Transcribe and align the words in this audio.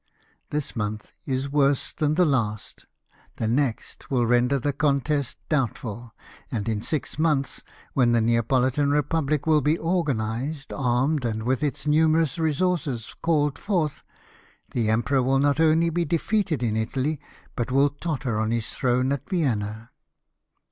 This 0.49 0.75
month 0.75 1.11
is 1.27 1.47
worse 1.51 1.93
than 1.93 2.15
the 2.15 2.25
last, 2.25 2.87
the 3.35 3.47
next 3.47 4.09
will 4.09 4.25
render 4.25 4.57
the 4.57 4.73
con 4.73 4.99
test 4.99 5.37
doubtful; 5.47 6.15
and 6.49 6.67
in 6.67 6.81
six 6.81 7.19
months, 7.19 7.61
when 7.93 8.11
the 8.11 8.19
Nea 8.19 8.41
politan 8.41 8.91
Republic 8.91 9.45
will 9.45 9.61
be 9.61 9.77
organised, 9.77 10.73
armed, 10.73 11.23
and 11.23 11.43
with 11.43 11.61
its 11.61 11.85
nuinerous 11.85 12.39
resources 12.39 13.13
called 13.21 13.59
forth, 13.59 14.01
the 14.71 14.89
emperor 14.89 15.21
will 15.21 15.37
not 15.37 15.59
only 15.59 15.91
be 15.91 16.03
defeated 16.03 16.63
in 16.63 16.75
Italy, 16.75 17.19
but 17.55 17.67
AviU 17.67 17.95
totter 17.99 18.39
on 18.39 18.49
his 18.49 18.73
throne 18.73 19.11
at 19.11 19.29
Vienna. 19.29 19.91